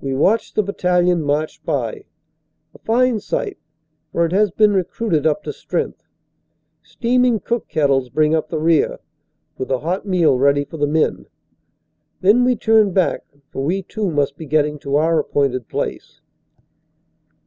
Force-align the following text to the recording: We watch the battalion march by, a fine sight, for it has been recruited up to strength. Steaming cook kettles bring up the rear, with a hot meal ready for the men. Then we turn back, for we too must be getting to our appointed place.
We 0.00 0.12
watch 0.12 0.52
the 0.52 0.62
battalion 0.62 1.22
march 1.22 1.64
by, 1.64 2.04
a 2.74 2.78
fine 2.84 3.20
sight, 3.20 3.56
for 4.12 4.26
it 4.26 4.32
has 4.32 4.50
been 4.50 4.74
recruited 4.74 5.26
up 5.26 5.42
to 5.44 5.52
strength. 5.54 6.02
Steaming 6.82 7.40
cook 7.40 7.66
kettles 7.66 8.10
bring 8.10 8.34
up 8.34 8.50
the 8.50 8.58
rear, 8.58 8.98
with 9.56 9.70
a 9.70 9.78
hot 9.78 10.04
meal 10.06 10.36
ready 10.36 10.66
for 10.66 10.76
the 10.76 10.86
men. 10.86 11.24
Then 12.20 12.44
we 12.44 12.54
turn 12.54 12.92
back, 12.92 13.24
for 13.50 13.64
we 13.64 13.82
too 13.82 14.10
must 14.10 14.36
be 14.36 14.44
getting 14.44 14.78
to 14.80 14.96
our 14.96 15.18
appointed 15.18 15.68
place. 15.68 16.20